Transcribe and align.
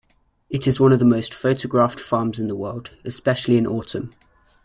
It 0.49 0.65
is 0.65 0.79
one 0.79 0.93
of 0.93 0.97
the 0.97 1.05
most 1.05 1.31
photographed 1.31 1.99
farms 1.99 2.39
in 2.39 2.47
the 2.47 2.55
world, 2.55 2.89
especially 3.05 3.55
in 3.55 3.67
autumn. 3.67 4.11